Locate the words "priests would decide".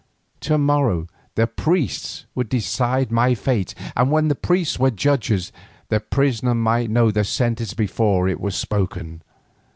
1.45-3.11